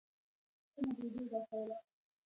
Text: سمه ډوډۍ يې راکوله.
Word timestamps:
سمه 0.73 0.89
ډوډۍ 0.97 1.21
يې 1.27 1.31
راکوله. 1.31 1.75